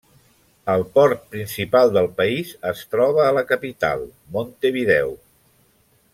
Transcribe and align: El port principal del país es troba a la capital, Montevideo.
El 0.75 0.85
port 0.95 1.19
principal 1.35 1.93
del 1.97 2.09
país 2.21 2.53
es 2.71 2.81
troba 2.95 3.27
a 3.27 3.37
la 3.41 3.45
capital, 3.53 4.03
Montevideo. 4.39 5.15